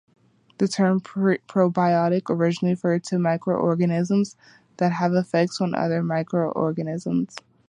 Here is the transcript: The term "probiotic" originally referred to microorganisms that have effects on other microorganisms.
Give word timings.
The 0.57 0.67
term 0.67 0.99
"probiotic" 0.99 2.23
originally 2.31 2.73
referred 2.73 3.03
to 3.03 3.19
microorganisms 3.19 4.35
that 4.77 4.93
have 4.93 5.13
effects 5.13 5.61
on 5.61 5.75
other 5.75 6.01
microorganisms. 6.01 7.35